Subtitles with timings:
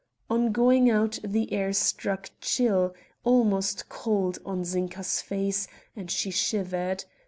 [0.31, 7.05] On going out the air struck' chill, almost cold, on Zinka's face and she shivered.